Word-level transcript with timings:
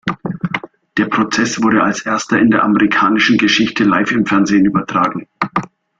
Der 0.97 1.05
Prozess 1.05 1.61
wurde 1.61 1.83
als 1.83 2.01
erster 2.07 2.39
in 2.39 2.49
der 2.49 2.63
amerikanischen 2.63 3.37
Geschichte 3.37 3.83
live 3.83 4.11
im 4.11 4.25
Fernsehen 4.25 4.65
übertragen. 4.65 5.27